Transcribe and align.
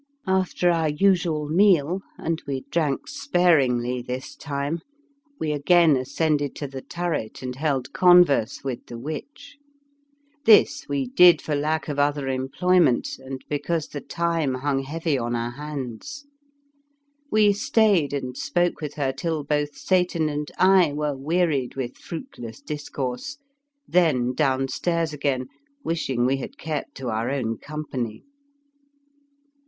After 0.25 0.71
our 0.71 0.89
usual 0.89 1.47
meal, 1.47 2.01
and 2.17 2.41
we 2.47 2.61
drank 2.71 3.07
sparingly 3.07 4.01
this 4.01 4.35
time, 4.35 4.79
we 5.39 5.51
again 5.51 5.95
ascended 5.95 6.55
to 6.55 6.67
the 6.67 6.81
turret 6.81 7.43
and 7.43 7.55
held 7.55 7.93
converse 7.93 8.63
with 8.63 8.79
55 8.79 8.87
The 8.87 8.95
Fearsome 8.97 9.03
Island 9.05 9.05
the 9.05 9.13
witch. 9.29 9.57
This 10.45 10.87
we 10.89 11.05
did 11.07 11.39
for 11.39 11.53
lack 11.53 11.87
of 11.87 11.99
other 11.99 12.27
employment 12.29 13.19
and 13.19 13.45
because 13.47 13.89
the 13.89 14.01
time 14.01 14.55
hung 14.55 14.79
heavy 14.81 15.19
on 15.19 15.35
our 15.35 15.51
hands. 15.51 16.25
We 17.29 17.53
stayed 17.53 18.11
and 18.11 18.35
spoke 18.35 18.81
with 18.81 18.95
her 18.95 19.11
till 19.13 19.43
both 19.43 19.75
Satan 19.77 20.29
and 20.29 20.49
I 20.57 20.93
were 20.93 21.15
wearied 21.15 21.75
with 21.75 21.95
fruit 21.97 22.39
less 22.39 22.59
discourse; 22.59 23.37
then 23.87 24.33
downstairs 24.33 25.13
again 25.13 25.45
wishing 25.83 26.25
we 26.25 26.37
had 26.37 26.57
kept 26.57 26.95
to 26.95 27.09
our 27.09 27.29
own 27.29 27.59
com 27.59 27.85
pany. 27.93 28.23